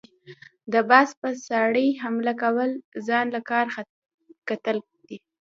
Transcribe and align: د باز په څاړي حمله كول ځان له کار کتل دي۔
د 0.73 0.73
باز 0.89 1.09
په 1.21 1.29
څاړي 1.45 1.87
حمله 2.03 2.33
كول 2.41 2.71
ځان 3.07 3.25
له 3.35 3.41
کار 3.49 3.65
کتل 4.47 4.77
دي۔ 5.07 5.17